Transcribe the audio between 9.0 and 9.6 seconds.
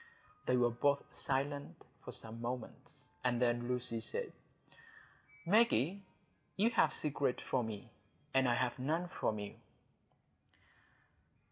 from you."